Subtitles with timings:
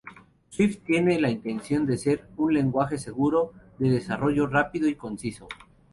[0.49, 5.47] Swift tiene la intención de ser un lenguaje seguro, de desarrollo rápido y conciso.